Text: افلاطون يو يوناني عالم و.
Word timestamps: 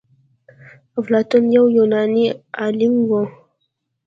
افلاطون 0.99 1.43
يو 1.55 1.65
يوناني 1.77 2.25
عالم 2.59 2.93
و. 3.09 3.11